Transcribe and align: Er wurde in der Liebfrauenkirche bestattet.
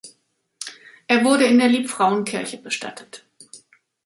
Er 1.07 1.23
wurde 1.23 1.45
in 1.45 1.59
der 1.59 1.67
Liebfrauenkirche 1.67 2.57
bestattet. 2.57 3.23